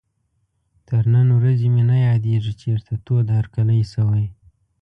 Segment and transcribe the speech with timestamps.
[0.87, 4.25] تر نن ورځې مې نه یادېږي چېرته تود هرکلی شوی.